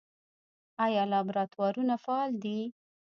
[0.85, 2.59] آیا لابراتوارونه فعال دي؟